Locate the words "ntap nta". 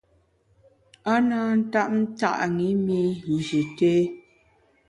1.59-2.29